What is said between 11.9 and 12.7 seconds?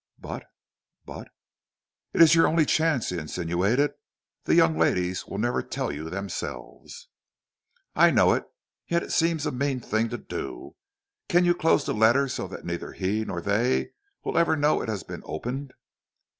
letter so that